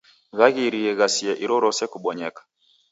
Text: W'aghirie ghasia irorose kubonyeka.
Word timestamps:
W'aghirie 0.37 0.91
ghasia 0.99 1.33
irorose 1.43 1.83
kubonyeka. 1.91 2.41